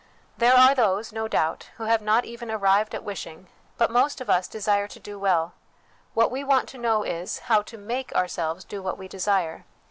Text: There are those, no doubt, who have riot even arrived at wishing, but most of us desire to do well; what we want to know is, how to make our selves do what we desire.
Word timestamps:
There 0.35 0.55
are 0.55 0.73
those, 0.73 1.11
no 1.13 1.27
doubt, 1.27 1.69
who 1.77 1.83
have 1.83 2.01
riot 2.01 2.25
even 2.25 2.49
arrived 2.49 2.95
at 2.95 3.03
wishing, 3.03 3.49
but 3.77 3.91
most 3.91 4.19
of 4.19 4.31
us 4.31 4.47
desire 4.47 4.87
to 4.87 4.99
do 4.99 5.19
well; 5.19 5.53
what 6.15 6.31
we 6.31 6.43
want 6.43 6.67
to 6.69 6.79
know 6.79 7.03
is, 7.03 7.37
how 7.51 7.61
to 7.61 7.77
make 7.77 8.11
our 8.15 8.27
selves 8.27 8.63
do 8.65 8.81
what 8.81 8.97
we 8.97 9.07
desire. 9.07 9.63